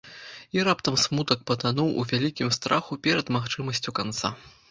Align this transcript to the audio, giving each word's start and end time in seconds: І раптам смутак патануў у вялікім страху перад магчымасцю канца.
І 0.55 0.61
раптам 0.67 0.95
смутак 1.01 1.43
патануў 1.51 1.91
у 2.03 2.07
вялікім 2.13 2.49
страху 2.57 2.99
перад 3.09 3.31
магчымасцю 3.37 3.97
канца. 4.01 4.35